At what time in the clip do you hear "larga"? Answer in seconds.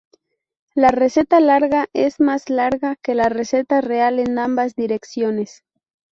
1.39-1.85, 2.49-2.95